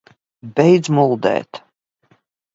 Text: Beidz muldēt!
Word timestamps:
Beidz 0.59 0.89
muldēt! 1.01 1.61